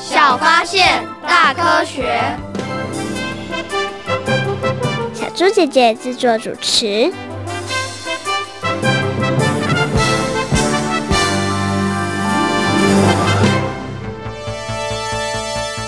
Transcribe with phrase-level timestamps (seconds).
[0.00, 2.22] 小发现，大科学。
[5.12, 7.12] 小猪姐姐制作主持。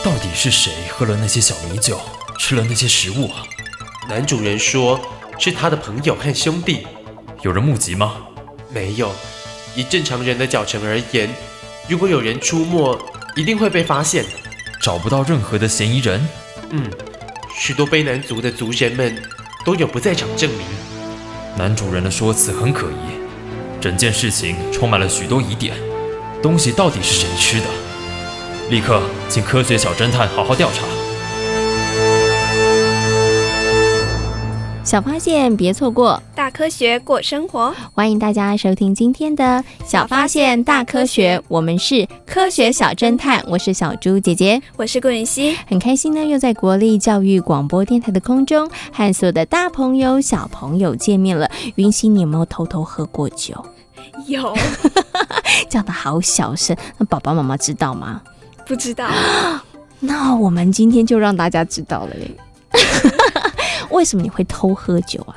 [0.03, 2.01] 到底是谁喝了那些小米酒，
[2.39, 3.45] 吃了那些食物啊？
[4.09, 5.01] 男主人说
[5.39, 6.87] 是他的朋友和兄弟。
[7.43, 8.17] 有人目击吗？
[8.69, 9.11] 没有。
[9.75, 11.33] 以正常人的脚程而言，
[11.89, 12.99] 如果有人出没，
[13.37, 14.25] 一定会被发现。
[14.83, 16.27] 找不到任何的嫌疑人。
[16.71, 16.91] 嗯，
[17.55, 19.23] 许多卑南族的族人们
[19.65, 20.61] 都有不在场证明。
[21.59, 25.75] 男主人的说辞很可疑，整件事情充满了许多疑点。
[26.43, 27.67] 东西到底是谁吃的？
[28.71, 31.00] 立刻请科学小侦探好好调查。
[34.83, 37.73] 小发现，别错过；大科学，过生活。
[37.95, 39.45] 欢迎大家收听今天的
[39.85, 43.45] 《小发现大科学》，我们是科学小侦探。
[43.47, 45.55] 我是小猪姐姐，我是顾云熙。
[45.69, 51.49] 很开心呢，又在国立教育广播电台的空中和所有的大朋友、小朋友见面了。
[51.75, 53.63] 云熙，你有没有偷偷喝过酒？
[54.27, 54.57] 有，
[55.69, 58.23] 叫的好小声，那爸爸妈妈知道吗？
[58.67, 59.09] 不知道。
[60.01, 62.31] 那我们今天就让大家知道了耶。
[63.91, 65.35] 为什么你会偷喝酒啊？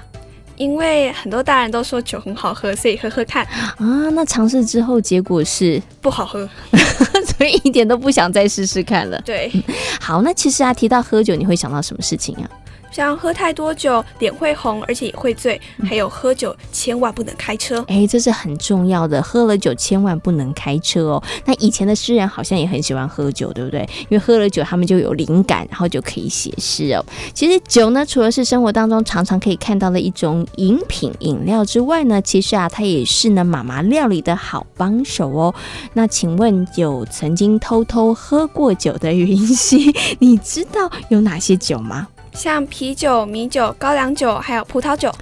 [0.55, 3.43] 因为很多大人都说酒很好喝，所以喝喝看
[3.77, 4.09] 啊。
[4.13, 6.47] 那尝试之后结果是不好喝，
[7.37, 9.19] 所以一点都不想再试试看了。
[9.25, 9.51] 对，
[9.99, 12.49] 好，那其实啊，提到喝酒，你会想到什么事情啊？
[12.93, 15.59] 像喝太多酒，脸会红，而且也会醉。
[15.83, 17.79] 还有喝酒千万不能开车。
[17.87, 21.23] 哎、欸，这是很重要的，喝了酒千万不能开车哦。
[21.45, 23.81] 那以前的诗人好像也很喜欢喝酒，对不对？
[24.01, 27.03] 因为喝了酒，他们就有灵感，然后就可以写诗哦。
[27.33, 35.55] 其实酒呢，除了是生活当中常常可以看到的一种饮品饮料之外呢，其实啊，它也是呢妈妈料理的好帮手哦。
[35.93, 42.07] 那请问有曾经偷偷喝过酒的云溪，你知道有哪些酒吗？
[42.33, 45.13] 像啤酒、米酒、高粱酒，还有葡萄酒，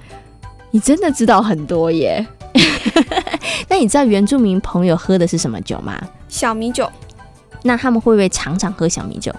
[0.70, 2.26] 你真的知道很多耶。
[3.68, 6.00] 那你知道原住民朋友喝的是什么酒吗？
[6.28, 6.90] 小米酒。
[7.62, 9.32] 那他们会不会常常喝小米酒？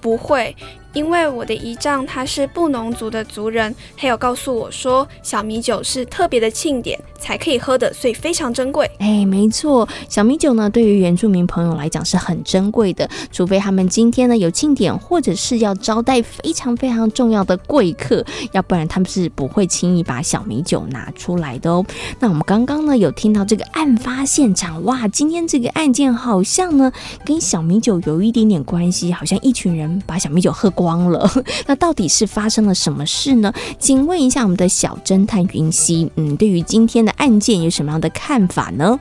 [0.00, 0.54] 不会。
[0.94, 8.90] 因为我的姨丈他是布农族的族人，他有告诉我说，小米酒是特别的庆典才可以喝的，所以非常珍贵。
[8.98, 21.84] 哎，没错，小米酒呢，对于原住民朋友来讲是很珍贵的，除非他们今天呢有庆典，或者是要招待非常非常重要的贵客，要不然他们是不会轻易把小米酒拿出来的哦。
[22.18, 26.90] 那我们刚刚呢有听到这个案发现场，哇，今天这个案件好像呢
[27.24, 31.28] 跟小米酒有一点点关系，好像一群人把小米酒喝光了，
[31.66, 33.52] 那到底是发生了什么事呢？
[33.80, 39.00] 请问一下我们的小侦探云溪，嗯，对于今天的案件有什么样的看法呢？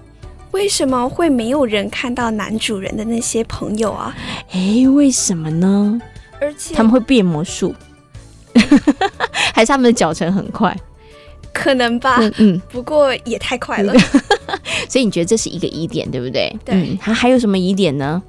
[0.52, 4.16] 为什么会没有人看到男主人的那些朋友啊？
[4.54, 6.02] 诶，为什么呢？
[6.42, 7.76] 而且他们会变魔术，
[9.54, 10.76] 还是他们的脚程很快？
[11.54, 13.94] 可能吧，嗯，嗯，不过也太快了，
[14.90, 16.56] 所以你觉得这是一个疑点，对不对？
[16.66, 18.22] 对，嗯，还还有什么疑点呢？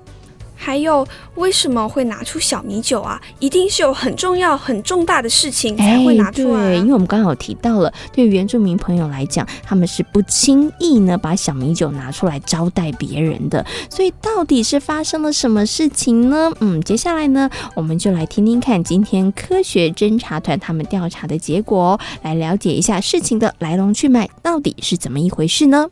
[0.60, 3.20] 还有为什么会拿出小米酒啊？
[3.38, 6.68] 一定是有很重要、很重大的事情才会拿出来啊。
[6.70, 13.64] 对，因为我们刚刚有提到了，对原住民朋友来讲，他们是不轻易呢把小米酒拿出来招待别人的。
[13.88, 16.50] 所以到底是发生了什么事情呢？
[16.60, 25.86] 嗯，接下来呢，我们就来听听看今天科学侦查团他们调查的结果，来了解一下事情的来龙去脉到底是怎么一回事呢？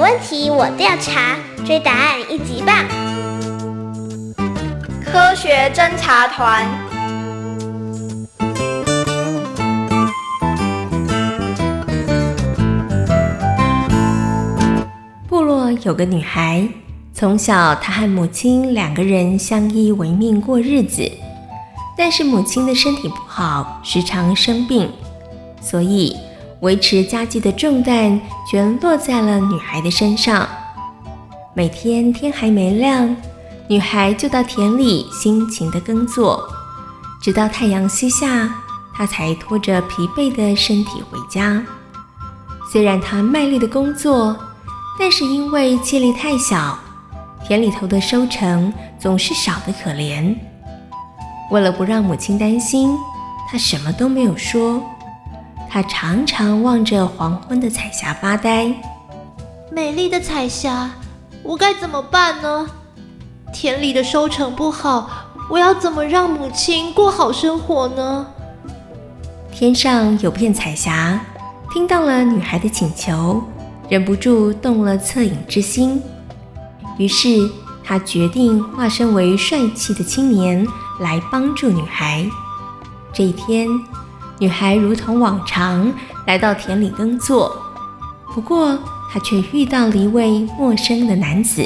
[0.00, 1.36] 问题我调查，
[1.66, 2.74] 追答案一级棒！
[5.04, 6.66] 科学侦查团。
[15.28, 16.66] 部落有个女孩，
[17.12, 21.12] 从小她和母亲两个人相依为命过日子，
[21.94, 24.90] 但是母亲的身体不好，时常生病，
[25.60, 26.16] 所以，
[26.60, 28.20] 维持家计的重担
[28.50, 30.46] 全落在了女孩的身上。
[31.54, 33.16] 每天天还没亮，
[33.66, 36.46] 女孩就到田里辛勤地耕作，
[37.22, 38.54] 直到太阳西下，
[38.94, 41.64] 她才拖着疲惫的身体回家。
[42.70, 44.36] 虽然她卖力的工作，
[44.98, 46.78] 但是因为气力太小，
[47.46, 50.36] 田里头的收成总是少得可怜。
[51.50, 52.96] 为了不让母亲担心，
[53.50, 54.80] 他什么都没有说。
[55.70, 58.74] 他常常望着黄昏的彩霞发呆。
[59.70, 60.90] 美丽的彩霞，
[61.44, 62.66] 我该怎么办呢？
[63.52, 65.08] 田里的收成不好，
[65.48, 68.26] 我要怎么让母亲过好生活呢？
[69.52, 71.20] 天上有片彩霞，
[71.72, 73.40] 听到了女孩的请求，
[73.88, 76.02] 忍不住动了恻隐之心。
[76.98, 77.48] 于是
[77.84, 80.66] 他决定化身为帅气的青年
[80.98, 82.26] 来帮助女孩。
[83.12, 83.68] 这一天，
[84.40, 85.92] 女孩如同往常
[86.26, 87.54] 来到田里耕作，
[88.34, 88.78] 不过
[89.12, 91.62] 她却遇到了一位陌生的男子。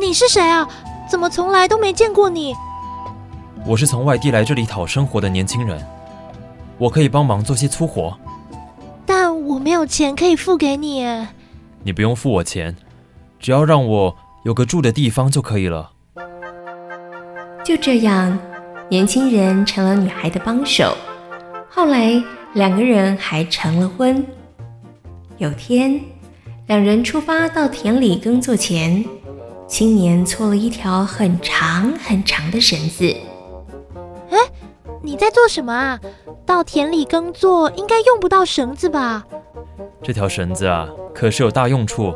[0.00, 0.68] 你是谁啊？
[1.08, 2.52] 怎么从来都没见过你？
[3.64, 5.80] 我是从外地来这里讨生活的年轻人，
[6.76, 8.18] 我可以帮忙做些粗活，
[9.06, 11.06] 但我没有钱可以付给你。
[11.84, 12.74] 你不用付我钱，
[13.38, 15.92] 只要让我有个住的地方就可以了。
[17.62, 18.36] 就这样，
[18.88, 20.96] 年轻人成了女孩的帮手。
[21.74, 22.22] 后来，
[22.52, 24.24] 两个人还成了婚。
[25.38, 26.00] 有天，
[26.68, 29.04] 两人出发到田里耕作前。
[29.66, 33.04] 青年搓了一条很长很长的绳子。
[34.30, 34.38] 哎，
[35.02, 35.98] 你在做什么啊？
[36.46, 39.24] 到田里耕作应该用不到绳子吧？
[40.00, 42.14] 这条绳子啊，可是有大用处，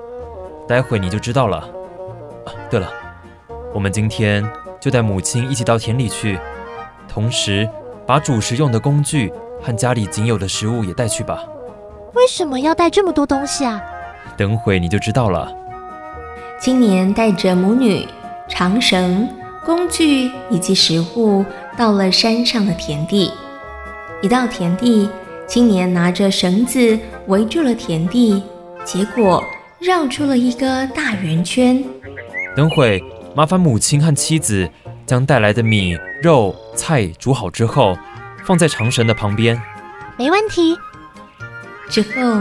[0.69, 1.57] 待会你就知道了。
[2.47, 2.89] 啊，对了，
[3.75, 6.39] 我们今天就带母亲一起到田里去，
[7.09, 7.69] 同时
[8.07, 9.33] 把主食用的工具
[9.63, 11.43] 和家里仅有的食物也带去吧。
[12.15, 13.81] 为什么要带这么多东西啊？
[14.37, 15.53] 等会你就知道了。
[16.61, 18.07] 青年带着母女、
[18.49, 19.29] 长绳、
[19.65, 21.45] 工具以及食物
[21.77, 23.33] 到了山上的田地。
[24.23, 25.09] 一到田地，
[25.47, 28.43] 青年拿着绳子围住了田地，
[28.85, 29.45] 结果
[29.79, 31.85] 绕出了一个大圆圈。
[32.57, 33.01] 等会，
[33.37, 34.69] 麻烦母亲和妻子
[35.07, 37.97] 将带来的米、肉、菜煮好之后，
[38.49, 39.61] 放在长绳的旁边。
[40.17, 40.75] 没问题。
[41.91, 42.41] 之后，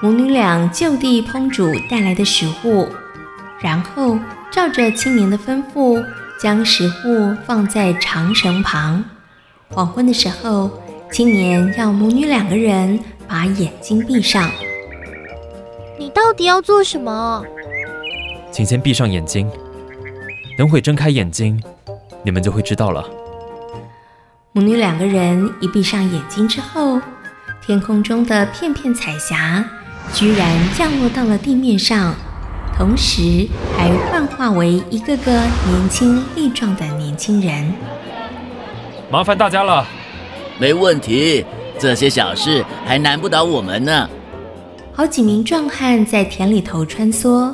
[0.00, 2.88] 母女俩就地烹煮带来的食物。
[3.60, 4.18] 然后
[4.50, 6.04] 照着青年的吩咐，
[6.40, 9.04] 将食物放在长绳旁。
[9.68, 10.68] 黄昏的时候，
[11.12, 12.98] 青年要母女两个人
[13.28, 14.50] 把眼睛闭上。
[15.96, 17.44] 你到底要做什么？
[18.50, 19.48] 请先闭上眼睛，
[20.58, 21.62] 等会睁开眼睛，
[22.24, 23.08] 你们就会知道了。
[24.56, 27.00] 母女两个人一闭上眼睛之后，
[27.60, 29.68] 天空中的片片彩霞
[30.12, 32.14] 居然降落到了地面上。
[32.78, 37.74] 同时还幻化为一个个年轻力壮的年轻人。
[39.10, 39.84] 麻烦大家了。
[40.60, 41.44] 没问题，
[41.76, 44.08] 这些小事还难不倒我们呢。
[44.92, 47.52] 好几名壮汉在田里头穿梭，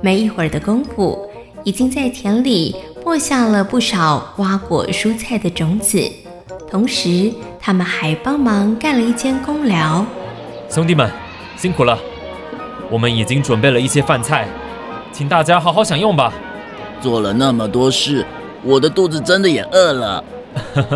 [0.00, 1.30] 没一会儿的功夫，
[1.64, 6.10] 已经在田里播下了不少瓜果蔬菜的种子。
[6.70, 10.06] 同时，他们还帮忙盖了一间公寮。
[10.68, 11.10] 兄弟们，
[11.56, 11.98] 辛苦了。
[12.88, 14.46] 我们已经准备了一些饭菜，
[15.10, 16.32] 请大家好好享用吧。
[17.00, 18.24] 做了那么多事，
[18.62, 20.24] 我的肚子真的也饿了。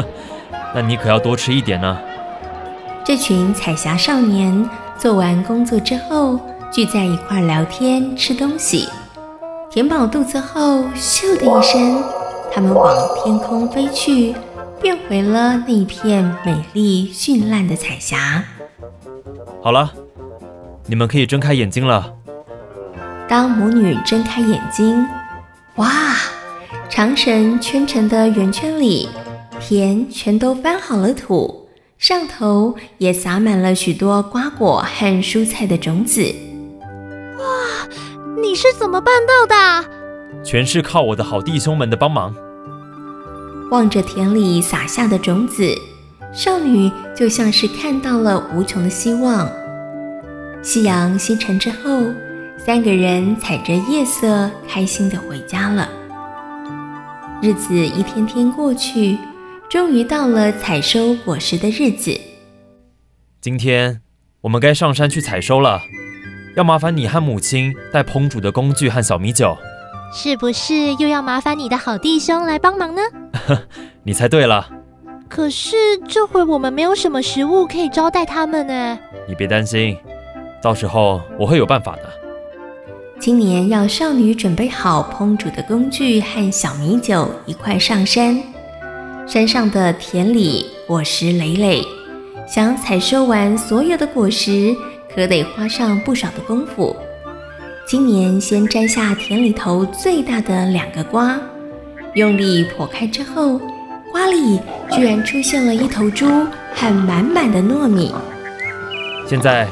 [0.73, 1.99] 那你可要多吃一点呢。
[3.05, 6.39] 这群彩霞少年做完工作之后，
[6.71, 8.89] 聚在一块聊天、吃东西，
[9.69, 12.01] 填饱肚子后，咻的一声，
[12.53, 14.35] 他们往天空飞去，
[14.81, 18.45] 变回了那片美丽绚烂的彩霞。
[19.63, 19.93] 好了。
[20.87, 22.15] 你们可以睁开眼睛了。
[23.27, 25.03] 当母女睁开眼睛，
[25.77, 25.89] 哇！
[26.91, 29.09] 长绳圈成的圆圈里，
[29.59, 31.67] 田全都翻好了土，
[31.97, 36.23] 上头也撒满了许多瓜果和蔬菜的种子。
[37.39, 37.89] 哇！
[38.43, 39.89] 你是怎么办到的？
[40.45, 42.35] 全是靠我的好弟兄们的帮忙。
[43.71, 45.75] 望着田里撒下的种子，
[46.33, 49.51] 少女就像是看到了无穷的希望。
[50.63, 52.05] 夕阳西沉之后，
[52.59, 55.89] 三个人踩着夜色，开心地回家了。
[57.43, 59.19] 日子一天天过去，
[59.69, 62.19] 终于到了采收果实的日子。
[63.41, 64.01] 今天
[64.43, 65.83] 我们该上山去采收了，
[66.57, 69.57] 要麻烦你和母亲带烹煮的工具和小米酒。
[70.15, 73.03] 是不是又要麻烦你的好弟兄来帮忙呢？
[74.03, 74.69] 你猜对了。
[75.29, 75.77] 可是
[76.09, 78.99] 这回我们没有什么食物可以招待他们呢。
[79.27, 79.97] 你别担心。
[80.63, 82.03] 到时候我会有办法的。
[83.19, 88.41] 今年要少女准备好烹煮的工具和小米酒，一块上山。
[89.27, 91.83] 山上的田里果实累累，
[92.47, 94.77] 想采收完所有的果实，
[95.15, 96.95] 可得花上不少的功夫。
[97.87, 101.41] 今年先摘下田里头最大的两个瓜，
[102.15, 103.61] 用力剖开之后，
[104.13, 104.61] 瓜里
[104.93, 106.27] 居然出现了一头猪
[106.73, 108.15] 和满满的糯米。
[109.27, 109.67] 现在，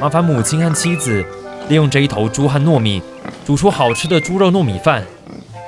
[0.00, 1.24] 麻烦母亲和妻子
[1.68, 3.02] 利用这一头猪和糯米，
[3.44, 5.02] 煮出好吃的猪肉糯米饭。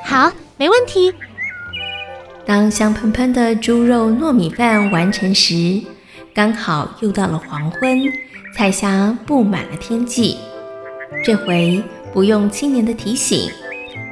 [0.04, 1.12] 好，没问题。
[2.47, 5.80] 当香喷喷的猪肉糯米饭完成时，
[6.33, 8.00] 刚好又到了黄昏，
[8.56, 10.37] 彩霞布满了天际。
[11.25, 13.50] 这回不用青年的提醒，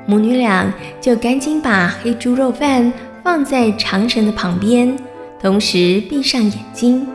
[0.06, 2.92] 母女俩就赶紧把黑猪肉饭
[3.23, 4.97] 放在长绳的旁边，
[5.40, 7.06] 同时闭上眼睛。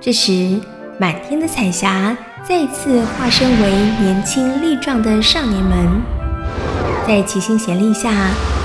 [0.00, 0.58] 这时，
[0.98, 3.70] 满天的彩霞再次化身为
[4.00, 6.02] 年轻力壮的少年们，
[7.06, 8.12] 在齐心协力下，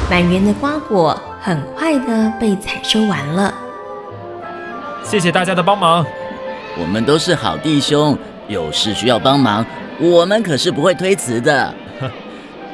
[0.09, 3.53] 满园的瓜果很快的被采收完了。
[5.03, 6.03] 谢谢大家的帮忙，
[6.79, 8.17] 我们都是好弟兄，
[8.47, 9.63] 有事需要帮忙，
[9.99, 11.73] 我们可是不会推辞的。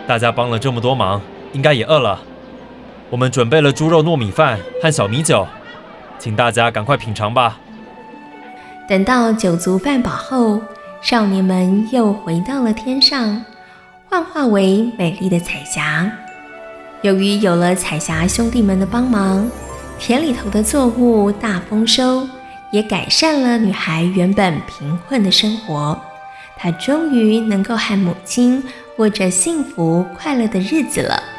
[0.10, 1.22] 大家帮了这么多忙，
[1.54, 2.20] 应该也饿了。
[3.12, 5.46] 我们准备了猪肉糯米饭和小米酒，
[6.18, 7.60] 请大家赶快品尝吧。
[8.88, 10.60] 等到酒足饭饱后，
[11.00, 13.46] 少年们又回到了天上，
[14.10, 16.12] 幻化为美丽的彩霞。
[17.04, 19.48] 由于有了彩霞兄弟们的帮忙，
[20.00, 22.28] 田里头的作物大丰收，
[22.72, 25.96] 也改善了女孩原本贫困的生活。
[26.62, 28.62] 他终于能够和母亲
[28.98, 31.39] 过着幸福快乐的日子了。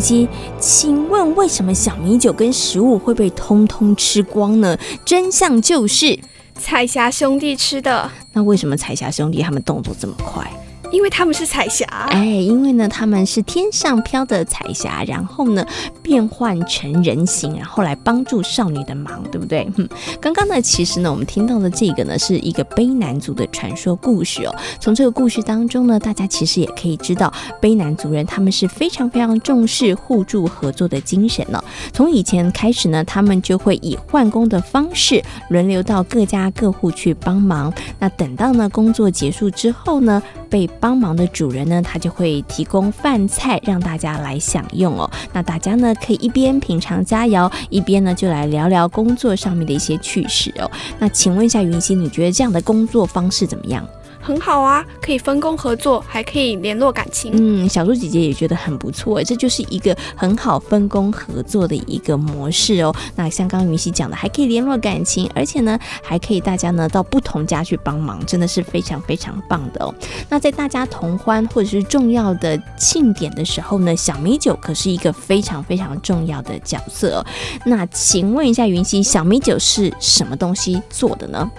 [0.00, 4.76] 请问为什么小米酒跟食物会被通通吃光呢？
[5.04, 6.18] 真相就是
[6.54, 8.10] 彩霞兄弟吃的。
[8.32, 10.50] 那为什么彩霞兄弟他们动作这么快？
[10.90, 15.64] 因为他们是彩霞，哎，因为呢，他们是天上飘的彩霞，然后呢，
[16.02, 19.68] 变换成人形，然后来帮助少女的忙，对不对？
[19.76, 19.88] 嗯，
[20.20, 24.54] 刚刚呢，其实呢，我们听到的这个呢，是一个卑南族的传说故事哦。
[24.80, 37.72] 从这个故事当中呢，大家其实也可以知道，卑南族人他们是非常非常重视互助合作的精神呢、从以前开始呢，他们就会以换工的方式轮流到各家各户去帮忙。
[37.98, 45.10] 那等到呢，工作结束之后呢，被帮忙的主人呢，他就会提供饭菜让大家来享用哦。
[45.32, 50.70] 那大家呢，可以一边品尝佳肴，一边呢就来聊聊工作上面的一些趣事哦。
[50.98, 53.88] 那请问一下云溪，你觉得这样的工作方式怎么样？
[54.30, 57.32] 很好啊，可以分工合作，还可以联络感情。
[57.34, 62.94] 嗯，小猪姐姐也觉得很不错，这就是一个很好分工合作的一个模式哦。
[63.16, 69.92] 那像刚刚云溪讲的，还可以联络感情，而且呢，还可以大家呢到不同家去帮忙，真的是非常非常棒的哦。
[70.28, 77.26] 那在大家同欢或者是重要的庆典的时候呢，小米酒可是一个非常非常重要的角色哦。
[77.66, 81.50] 那请问一下云溪，小米酒是什么东西做的呢？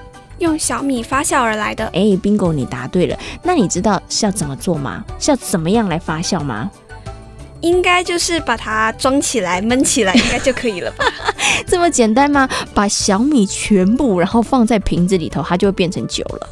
[0.41, 1.85] 用小米发酵而来的。
[1.93, 3.17] 哎，Bingo，你答对了。
[3.43, 5.05] 那你知道是要怎么做吗？
[5.19, 6.69] 是要怎么样来发酵吗？
[7.61, 11.05] 应该就是把它装起来闷起来，应该就可以了吧？
[11.67, 12.49] 这么简单吗？
[12.73, 16.49] 把小米全部然后放在瓶子里头，它就会变成酒了。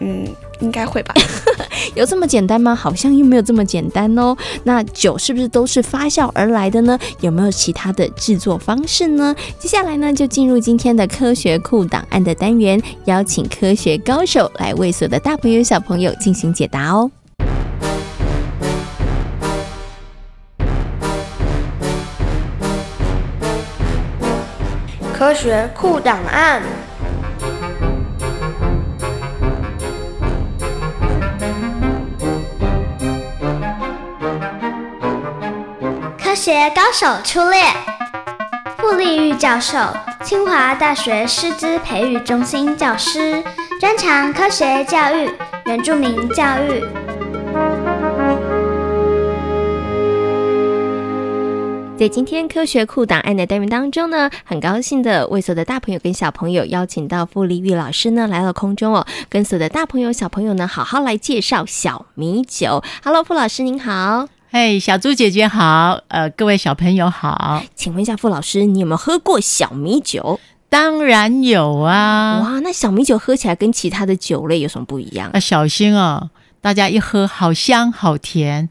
[0.00, 0.26] 嗯。
[0.60, 1.14] 应该会吧，
[1.94, 2.74] 有这么简单吗？
[2.74, 4.36] 好像又没有这么简单哦。
[4.64, 6.98] 那酒是不是都是发酵而来的呢？
[7.20, 9.34] 有没有其他的制作方式呢？
[9.58, 17.10] 接下来呢，就进入今天的科学库档案的单元，邀请科学高手来为所有的大朋友小朋友进行解答哦。
[25.12, 26.62] 科学库档案。
[36.46, 37.60] 学高手出列，
[38.78, 39.76] 傅立玉教授，
[40.22, 43.42] 清华大学师资培育中心教师，
[43.80, 45.28] 专长科学教育、
[45.64, 46.84] 原住民教育。
[51.98, 62.84] 在今天科学库档案的单元当中呢，很高兴的为所有的大朋友跟小朋友邀请到傅立玉老师呢来到空中哦，跟所有的大朋友小朋友呢好好来介绍小米酒。
[63.02, 64.28] Hello，傅老师您好。
[64.50, 70.38] 嘿，小猪姐姐好，呃，各位小朋友好，请问一下傅老师，你有没有喝过小米酒？
[70.68, 72.40] 当然有啊！
[72.40, 75.30] 哇，那小米酒喝起来跟其他的酒类有什么不一样？
[75.32, 78.68] 啊，小心哦，大家一喝好香好甜。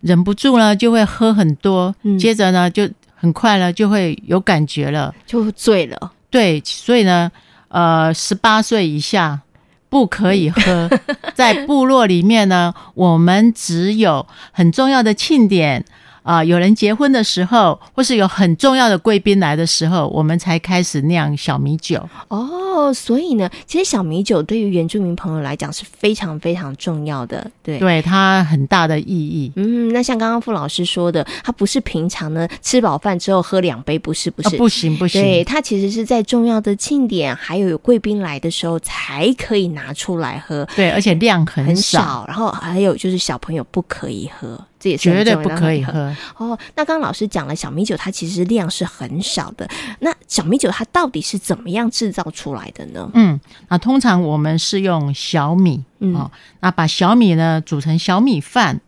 [0.00, 6.12] 忍不住呢就会喝很多，嗯接着呢就很快呢就会有感觉了，就醉了。
[6.30, 7.30] 对，所以呢，
[7.68, 9.40] 呃，十八岁以下
[9.88, 10.88] 不可以喝。
[11.34, 15.84] 在部落里面呢，我们只有很重要的庆典。
[16.28, 22.06] 啊、呃，有人结婚的时候，或是有很重要的贵宾来的时候，我们才开始酿小米酒。
[22.28, 29.50] 哦，所以呢，其实小米酒对于原住民朋友来讲是非常非常重要的，对，对它很大的意义。
[29.56, 35.22] 嗯，那像刚刚傅老师说的，它不是平常呢吃饱饭之后喝两杯，不是，不是，哦、不行，不行。
[35.22, 40.68] 对，它其实是在重要的庆典，还有有贵宾来的时候才可以拿出来喝。
[40.76, 44.62] 对，而且量很少，很少，然后还有就是小朋友不可以喝。
[44.80, 46.58] 这也是绝对不可以喝哦。
[46.76, 49.68] 那刚刚老师讲了，小米酒它其实量是很少的。
[50.00, 53.10] 那小米酒它到底是怎么样制造出来的呢？
[53.14, 56.30] 嗯，那通常我们是用小米，嗯、哦，
[56.60, 58.80] 那把小米呢煮成小米饭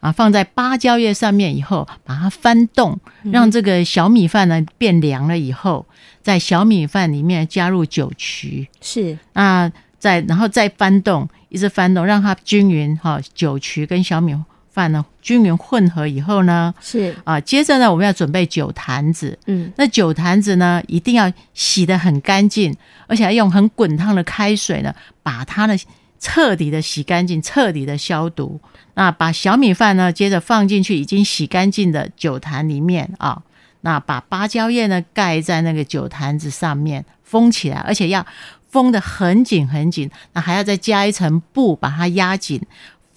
[0.00, 5.86] 啊，放在芭蕉叶上面以后，把它翻动，让这个小米饭呢变凉了以后，
[6.22, 14.36] 在小米饭里面加入酒曲，是那再然后再翻动，一直翻动，让它均匀哈、哦，酒曲跟小米。
[14.72, 22.74] 饭呢均匀混合以后呢，是啊，接着呢我们要准备酒坛子，嗯，那酒坛子呢一定要洗得很干净，
[23.06, 25.76] 而且要用很滚烫的开水呢，把它呢
[26.18, 28.60] 彻底的洗干净，彻底的消毒。
[28.94, 33.42] 那把小米饭呢接着放进去已经洗干净的酒坛里面啊，
[33.82, 38.26] 那把芭蕉叶呢盖在那个酒坛子上面封起来，而且要
[38.68, 42.60] 封得很紧很紧，那还要再加一层布把它压紧。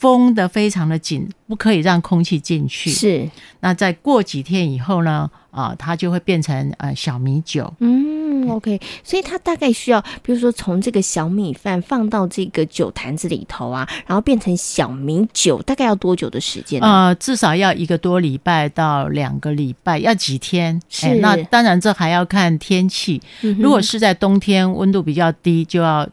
[0.05, 2.91] 封得非常的紧，不可以让空气进去。
[2.91, 3.27] 是，
[3.61, 5.27] 那再过几天以后呢？
[5.49, 7.73] 啊、呃，它就会变成呃小米酒。
[7.79, 16.87] 嗯，OK，所以它大概需要，比如说从这个小米饭放到这个酒坛子里头啊，然后变成小米酒，大概要多久的时间呢？
[16.87, 20.79] 呃，至少要一个多礼拜到两个礼拜，要几天？
[20.89, 21.07] 是。
[21.07, 23.21] 欸、那当然这还要看天气。
[23.41, 26.05] 嗯、如果是在冬天，温度比较低，就要。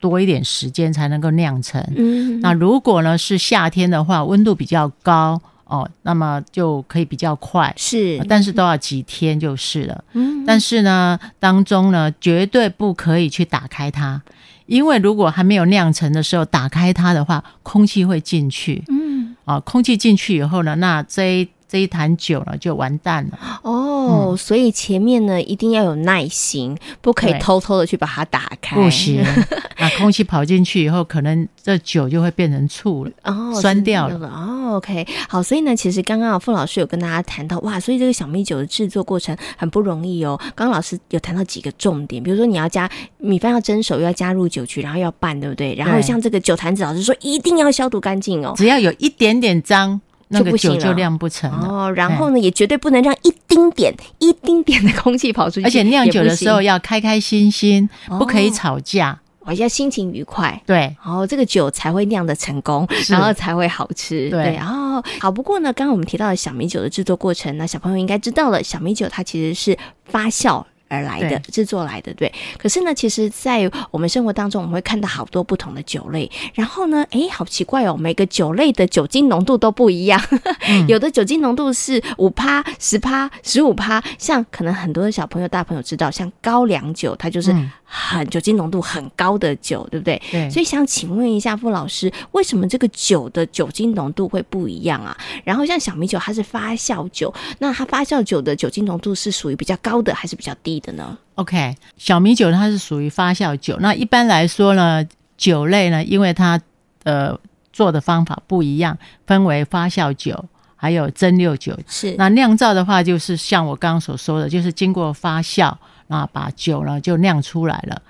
[0.00, 1.82] 多一点时间才能够酿成。
[1.96, 7.72] 嗯，那如果呢是夏天的话，温度比较高哦，那么就可以比较快。
[7.76, 10.04] 是，但是都要几天就是了。
[10.12, 14.22] 嗯，但是呢，当中呢绝对不可以去打开它，
[14.66, 18.82] 因为如果还没有酿成的时候打开它的话，空气会进去。
[18.88, 29.22] 嗯，啊，空气进去以后呢，那这一这一坛酒呢就完蛋了哦、嗯，所以前面呢一定要有耐心，不可以偷偷的去把它打开，不行。
[29.78, 34.76] 那空气跑进去以后，可能这酒就会变成醋了哦，酸掉了，哦。
[34.76, 40.38] OK，好，所以呢，其实刚刚傅老师有跟大家谈到哇，所以这个小米酒的制作过程很不容易哦。
[40.54, 45.74] 刚刚老师有谈到几个重点，比如说你要加米饭要蒸熟，要加入酒曲，然后要拌，对不对？
[45.74, 50.00] 然后像这个酒坛子，老师说一定要消毒干净哦，只要有一点点脏。
[50.28, 55.66] 那个酒就酿不成了哦，然后呢，也绝对不能让一丁点、一丁点的空气跑出去。
[55.66, 57.88] 而且酿酒的时候要开开心心，
[58.18, 60.62] 不可以吵架，哦，要心情愉快。
[60.66, 64.28] 对，然后这个酒才会酿的成功，然后才会好吃。
[64.28, 65.30] 对，然后好。
[65.30, 72.32] 不过呢，刚刚我们提到的小米酒的制作过程，那小朋友应该知道了，小米酒它其实是发酵而来的制作来的，对。
[72.58, 76.30] 可是呢，其实，在我们生活当中，我们会看到好多不同的酒类。
[76.54, 80.20] 然后呢，哎，好奇怪哦，每个酒类的酒精浓度都不一样。
[80.66, 84.02] 嗯、 有的酒精浓度是五趴、十趴、十五趴。
[84.18, 90.20] 像可能很多的小朋友、大朋友知道，像高粱酒，它就是很酒精浓度很高的酒，对不对？
[90.30, 90.48] 对。
[90.50, 95.16] 所以想请问一下傅老师，为什么这个酒的酒精浓度会不一样啊？
[95.44, 103.76] 然后像小米酒，它是发酵酒，那它发酵酒的酒精浓度是属于比较高的，还是比较低的呢？OK，小米酒它是属于发酵酒。
[103.80, 106.60] 那一般来说呢，酒类呢，因为它
[107.04, 107.38] 呃
[107.72, 111.78] 做的方法不一样，分为发酵酒还有蒸馏酒。
[111.86, 112.14] 是。
[112.18, 115.74] 那酿造的话，就是像我刚刚所说的，就是经过发酵，
[116.08, 118.02] 那把酒呢就酿出来了。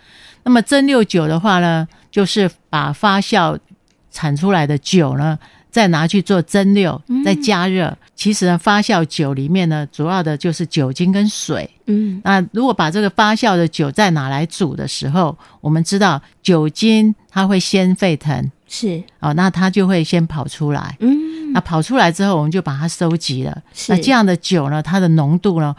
[0.44, 3.58] 那么蒸馏酒的话呢，就是把发酵
[4.10, 5.38] 产出来的酒呢。
[5.70, 7.86] 再拿去做蒸馏，再加热。
[7.86, 11.68] 嗯、其实呢，发酵酒里面呢，主要的就是酒精跟水。
[11.86, 20.96] 嗯，那如果把这个发酵的酒再拿来煮的时候，我们知道酒精它会先沸腾，是哦，那它就会先跑出来。
[21.00, 23.62] 嗯，那跑出来之后，我们就把它收集了。
[23.88, 25.74] 那这样的酒呢，它的浓度呢？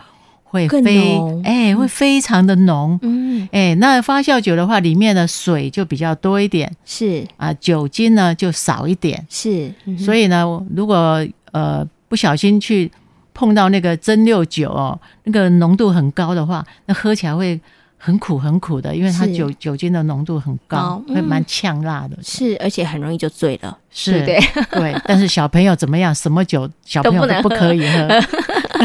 [0.49, 7.23] 会非哎、欸，会非常的浓，嗯，哎、欸，那发酵酒的话，里面的水就比较多一点，是。
[7.37, 10.43] 啊，酒精呢就少一点，是，嗯、所以呢，
[10.75, 12.91] 如果呃不小心去
[13.33, 17.59] 碰到那个蒸馏酒哦，那个浓度很高的话，那喝起来会
[17.97, 22.17] 很苦很苦的，因为它酒酒精的浓度很高，会蛮呛辣的。
[22.23, 24.63] 是，而且很容易就醉了，是对对？
[24.93, 26.13] 对，但是小朋友怎么样？
[26.15, 28.07] 什么酒小朋友都不可以喝，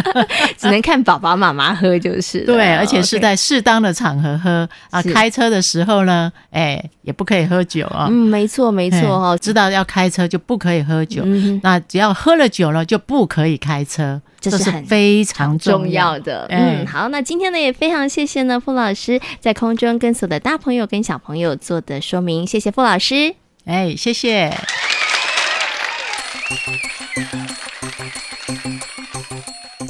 [0.59, 2.47] 只能看爸爸妈妈喝就是了。
[2.47, 5.01] 对，而且是在适当的场合喝啊。
[5.03, 8.07] 是开车的时候呢，哎，也不可以喝酒啊。
[8.09, 11.23] 嗯，没错没错哎哈，知道要开车就不可以喝酒。
[11.25, 16.47] 嗯那只要喝了酒了，就不可以开车，这是非常重要要的。
[16.51, 23.35] 哎嗯，好，那今天呢也非常谢谢呢傅老师在空中跟所有的大朋友跟小朋友做的说明，谢谢傅老师。
[23.65, 24.53] 哎，谢谢。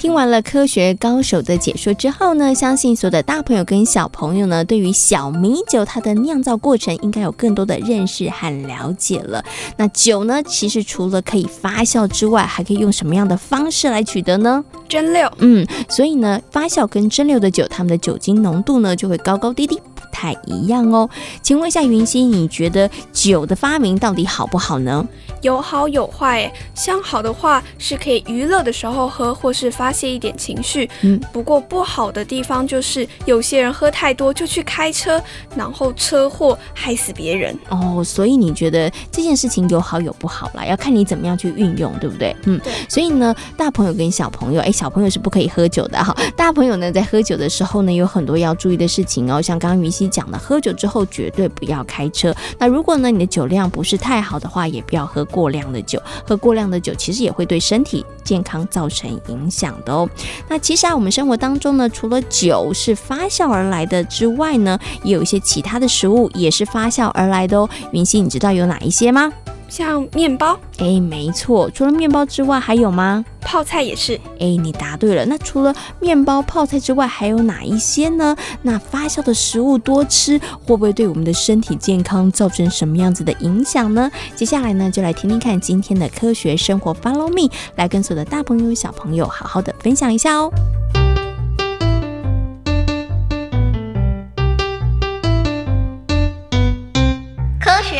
[0.04, 9.42] 听完了科学高手的解说之后呢，相信所有的大朋友跟小朋友呢，对于小米酒它的酿造过程应该有更多的认识和了解了。
[9.78, 14.62] 那酒呢，其实除了可以发酵之外，还可以用什么样的方式来取得呢？
[14.86, 15.32] 蒸馏。
[15.38, 21.10] 嗯，所以呢，发酵跟蒸馏的酒，它们的酒精浓度呢就会高高低低，不太一样哦。
[21.42, 25.04] 请问一下云溪，你觉得酒的发明到底好不好呢？
[25.42, 30.88] 有好有坏，像好的话是可以娱乐的时候喝，或是发泄一点情绪。
[31.02, 35.20] 嗯，不过不好的地方就是有些人喝太多就去开车，
[35.54, 37.54] 然后车祸害死别人。
[37.68, 42.34] 哦，所以你觉得这件事情有好有不好啦，要看你怎么样去运用，对不对？
[42.44, 42.72] 嗯，对。
[42.88, 46.16] 所以呢，大朋友跟小朋友，哎，小朋友是不可以喝酒的哈。
[46.34, 49.42] 大朋友呢，在喝酒的时候呢，有很多要注意的事情哦。
[49.42, 52.34] 像刚刚云溪讲的，喝酒之后绝对不要开车。
[52.58, 56.00] 那如果呢，你的酒量不是太好的话，也不要喝过量的酒。
[56.26, 60.08] 喝过量的酒其实也会对身体健康造成影响的哦。
[60.48, 67.68] 那其实啊，我们生活当中呢，除了酒是发酵而来的之外呢，也有一些其他的食物也是发酵而来的哦。
[67.92, 69.32] 云溪，你知道有哪一些吗？
[69.68, 73.24] 像面包，哎，没错，除了面包之外还有吗？
[73.40, 74.14] 泡菜也是。
[74.38, 75.24] 哎，你答对了。
[75.26, 78.36] 那除了面包、泡菜之外，还有哪一些呢？
[78.62, 84.10] 那发酵的食物多吃，会不会对我们的身体健康造成什么样子的影响呢？
[84.34, 90.50] 接下来呢，就来听听看今天的科学生活，Follow me，来跟所有的大朋友、小朋友好好的分享一下哦。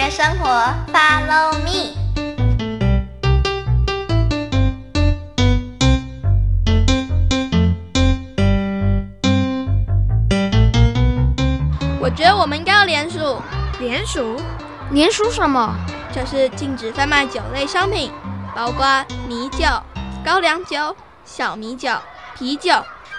[0.04, 0.46] 学生活
[0.92, 1.94] ，Follow me。
[11.98, 13.40] 我觉得我们应该要联署，
[13.80, 14.38] 联署？
[14.90, 15.74] 联署什么？
[16.14, 18.12] 就是禁止贩卖酒类商品，
[18.54, 19.64] 包括米酒、
[20.22, 21.90] 高粱酒、小米酒、
[22.36, 22.74] 啤酒，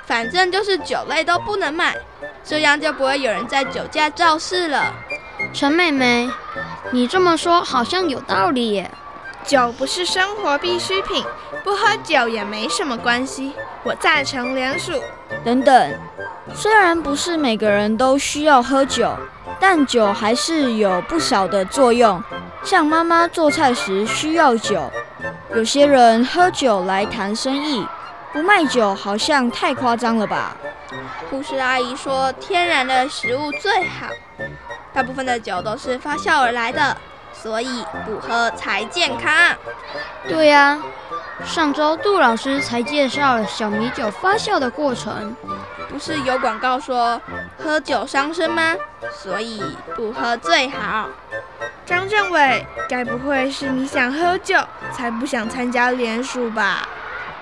[0.06, 1.95] 反正就是酒类都不能买，
[2.43, 4.93] 这样就不会有人在酒驾肇事了。
[5.52, 6.30] 陈妹妹，
[6.91, 8.91] 你这么说好像有道理耶。
[9.43, 11.24] 酒不是生活必需品，
[11.63, 13.54] 不喝酒也没什么关系。
[13.84, 14.93] 我赞成联署。
[15.43, 16.00] 等等，
[16.56, 19.15] 虽然不是每个人都需要喝酒，
[19.60, 22.24] 但酒还是有不少的作用。
[22.63, 24.91] 像妈妈做菜时需要酒，
[25.54, 27.86] 有些人喝酒来谈生意，
[28.34, 30.58] 不卖酒好像太夸张了吧？
[31.30, 34.08] 护士阿姨说，天然的食物最好，
[34.95, 36.97] 大部分的酒都是发酵而来的。
[37.34, 39.53] 所以不喝才健康。
[40.27, 40.81] 对呀，
[41.43, 45.36] 上周杜老师才介绍了小米酒发酵的过程。
[45.89, 47.21] 不是有广告说
[47.62, 48.73] 喝酒伤身吗？
[49.13, 49.62] 所以
[49.95, 51.10] 不喝最好。
[51.86, 54.58] 张政委，该不会是你想喝酒
[54.93, 56.88] 才不想参加联署吧？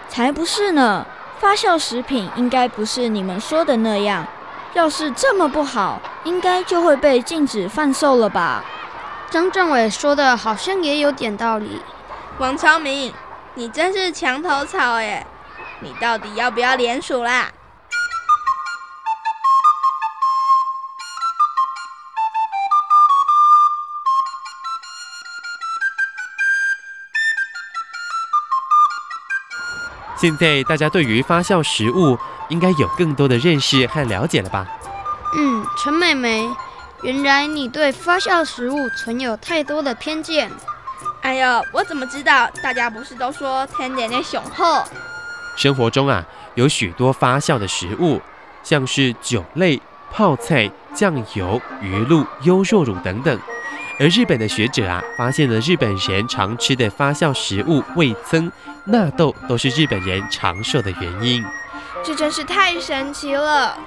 [0.09, 1.05] 才不是呢！
[1.39, 4.25] 发酵食品应该不是你们说的那样。
[4.73, 8.63] 要是这么不好，应该就会被禁止贩售了吧？
[9.29, 11.81] 张政委说的好像也有点道理。
[12.39, 13.13] 王超明，
[13.55, 15.25] 你真是墙头草耶！
[15.81, 17.49] 你到底要不要联署啦？
[30.23, 34.65] 现在大家对于发酵食物应该有更多的认识和了解了吧？
[35.35, 36.49] 嗯，陈妹妹。
[37.01, 40.49] 原来你对发酵食物存有太多的偏见。
[41.23, 42.49] 哎呦，我怎么知道？
[42.63, 44.81] 大家不是都说天然的雄厚？
[45.57, 46.23] 生活中啊，
[46.55, 48.21] 有许多发酵的食物，
[48.63, 53.37] 像是酒类、泡菜、酱油、鱼露、优酪乳等等。
[53.99, 58.51] 而日本的学者啊，发现了日本人常吃的发酵食物味增、
[58.85, 61.43] 纳豆都是日本人长寿的原因。
[62.03, 63.77] 这真是太神奇了。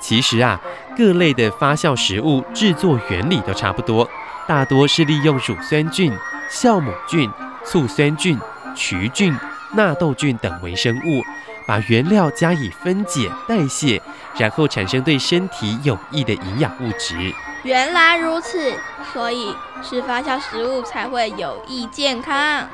[0.00, 0.60] 其实啊，
[0.96, 4.08] 各类的发酵食物制作原理都差不多，
[4.46, 6.12] 大多是利用乳酸菌、
[6.50, 7.28] 酵母菌、
[7.64, 8.38] 醋酸菌、
[8.76, 9.34] 曲菌、
[9.74, 11.22] 纳豆菌等微生物，
[11.68, 14.00] 把原料加以分解代谢，
[14.38, 17.14] 然后产生对身体有益的营养物质。
[17.62, 18.72] 原来如此，
[19.12, 22.66] 所以吃发酵食物才会有益健康。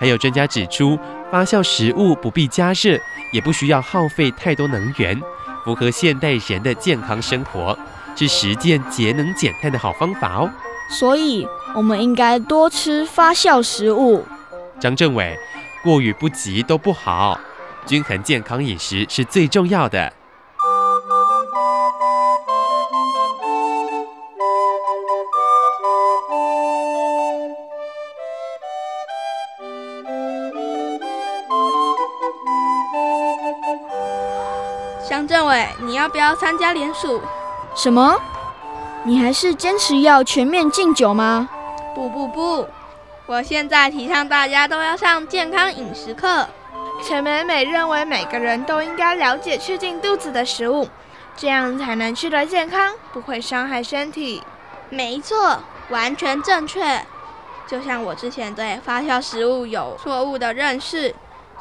[0.00, 0.98] 还有专家指出，
[1.30, 2.98] 发酵食物不必加热，
[3.30, 5.16] 也不需要耗费太多能源，
[5.64, 7.78] 符合现代人的健康生活，
[8.16, 10.50] 是实践节能减碳的好方法哦。
[10.90, 14.26] 所以，我们应该多吃发酵食物。
[14.80, 15.38] 张政委，
[15.84, 17.38] 过与不及都不好，
[17.86, 20.12] 均衡健康饮食是最重要的。
[35.06, 37.20] 乡政委，你要不要参加联署？
[37.74, 38.18] 什么？
[39.04, 41.48] 你还是坚持要全面禁酒吗？
[41.94, 42.66] 不不不，
[43.26, 46.48] 我现在提倡大家都要上健康饮食课。
[47.06, 50.88] 陈美美认为每个人都应该了解吃进肚子的食物，
[51.36, 54.42] 这样才能吃得健康，不会伤害身体。
[54.88, 57.04] 没错，完全正确。
[57.66, 61.14] 就像我之前对发酵食物有错误的认识，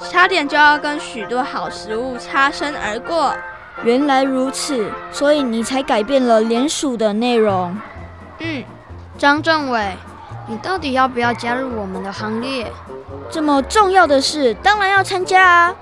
[0.09, 3.35] 差点就要跟许多好食物擦身而过。
[3.83, 7.77] 原来如此，所以你才改变了联署的内容。
[8.39, 8.63] 嗯，
[9.17, 9.97] 张政委，
[10.45, 12.69] 你到底要不要加入我们的行列？
[13.29, 15.75] 这么重要的事，当然要参加啊！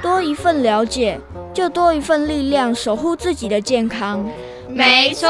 [0.00, 1.20] 多一份了解，
[1.52, 4.24] 就多一份力量，守护自己的健康。
[4.68, 5.28] 没错。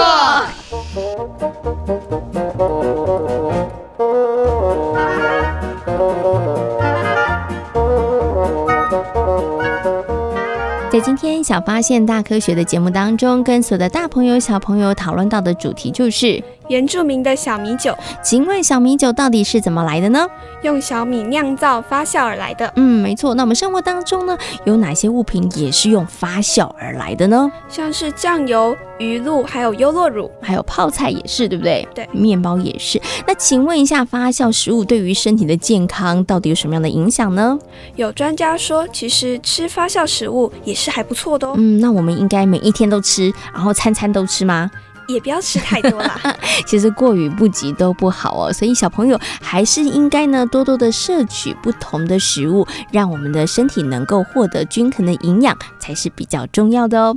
[10.91, 17.97] 在今天小发现大科学的节目当中，跟所有的大朋友小朋友讨论到的主题就是原住民的小米酒。
[18.23, 20.27] 请问小米酒到底是怎么来的呢？
[20.63, 22.73] 用小米酿造发酵而来的。
[22.77, 23.35] 嗯，没错。
[23.35, 27.51] 那我们生活当中呢，有哪些物品也是用发酵而来的呢？
[27.69, 31.87] 像是酱油、鱼露，还有优酪乳，还有泡菜也是，对不对？
[31.95, 33.01] 对，面包也是。
[33.27, 37.57] 那请问一下，发酵食物对于身体的健康到底有什么样的影响呢？
[37.95, 41.55] 有专家说，其实吃发酵食物也是还不错的哦。
[41.57, 44.69] 嗯，那我们应该每一天都吃，然后餐餐都吃吗？
[45.09, 46.21] 也不要吃太多啦，
[46.67, 57.17] 其实过于不及都不好哦，所以小朋友还是应该呢多多的摄取不同的食物，让我们的身体能够获得均衡的营养，才是比较重要的哦。